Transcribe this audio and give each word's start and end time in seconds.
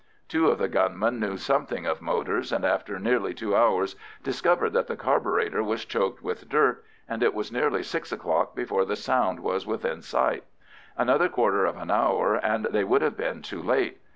Two 0.27 0.49
of 0.49 0.57
the 0.57 0.67
gunmen 0.67 1.19
knew 1.19 1.37
something 1.37 1.85
of 1.85 2.01
motors, 2.01 2.51
and 2.51 2.65
after 2.65 2.97
nearly 2.97 3.35
two 3.35 3.55
hours 3.55 3.95
discovered 4.23 4.71
that 4.71 4.87
the 4.87 4.95
carburetter 4.97 5.61
was 5.61 5.85
choked 5.85 6.23
with 6.23 6.49
dirt, 6.49 6.83
and 7.07 7.21
it 7.21 7.35
was 7.35 7.51
nearly 7.51 7.83
six 7.83 8.11
o'clock 8.11 8.55
before 8.55 8.83
the 8.83 8.95
Sound 8.95 9.41
was 9.41 9.67
within 9.67 10.01
sight: 10.01 10.43
another 10.97 11.29
quarter 11.29 11.65
of 11.65 11.77
an 11.77 11.91
hour 11.91 12.33
and 12.33 12.65
they 12.71 12.83
would 12.83 13.03
have 13.03 13.15
been 13.15 13.43
too 13.43 13.61
late. 13.61 14.01